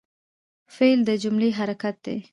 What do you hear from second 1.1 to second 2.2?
جملې حرکت دئ.